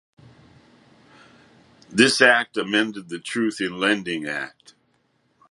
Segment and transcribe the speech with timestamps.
[1.91, 4.73] This act amended the Truth in Lending Act.